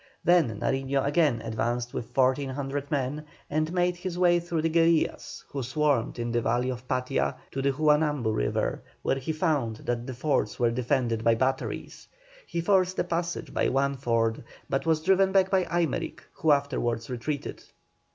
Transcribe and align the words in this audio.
Then 0.23 0.59
Nariño 0.59 1.05
again 1.05 1.43
advanced 1.43 1.93
with 1.93 2.17
1,400 2.17 2.89
men, 2.89 3.23
and 3.51 3.71
made 3.71 3.95
his 3.97 4.17
way 4.17 4.39
through 4.39 4.63
the 4.63 4.69
guerillas, 4.71 5.45
who 5.49 5.61
swarmed 5.61 6.17
in 6.17 6.31
the 6.31 6.41
valley 6.41 6.71
of 6.71 6.87
Patia, 6.87 7.35
to 7.51 7.61
the 7.61 7.71
Juanambu 7.71 8.33
river, 8.35 8.81
where 9.03 9.19
he 9.19 9.31
found 9.31 9.75
that 9.85 10.07
the 10.07 10.15
fords 10.15 10.57
were 10.57 10.71
defended 10.71 11.23
by 11.23 11.35
batteries. 11.35 12.07
He 12.47 12.61
forced 12.61 12.97
a 12.97 13.03
passage 13.03 13.53
by 13.53 13.69
one 13.69 13.95
ford, 13.95 14.43
but 14.67 14.87
was 14.87 15.03
driven 15.03 15.31
back 15.31 15.51
by 15.51 15.65
Aymerich, 15.65 16.23
who 16.33 16.49
afterwards 16.51 17.07
retreated. 17.07 17.63